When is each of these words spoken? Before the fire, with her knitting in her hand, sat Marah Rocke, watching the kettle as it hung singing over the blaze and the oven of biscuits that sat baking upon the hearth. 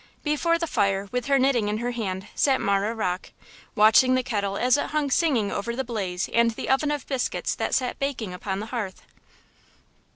Before 0.23 0.57
the 0.57 0.65
fire, 0.65 1.07
with 1.11 1.27
her 1.27 1.37
knitting 1.37 1.67
in 1.67 1.77
her 1.77 1.91
hand, 1.91 2.25
sat 2.33 2.59
Marah 2.59 2.95
Rocke, 2.95 3.29
watching 3.75 4.15
the 4.15 4.23
kettle 4.23 4.57
as 4.57 4.75
it 4.75 4.87
hung 4.87 5.11
singing 5.11 5.51
over 5.51 5.75
the 5.75 5.83
blaze 5.83 6.27
and 6.33 6.49
the 6.49 6.69
oven 6.69 6.89
of 6.89 7.05
biscuits 7.05 7.53
that 7.53 7.75
sat 7.75 7.99
baking 7.99 8.33
upon 8.33 8.59
the 8.61 8.65
hearth. 8.73 9.03